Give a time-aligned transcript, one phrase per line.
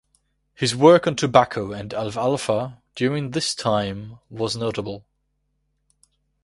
[0.55, 5.05] His work on tobacco and alfalfa during this time was notable.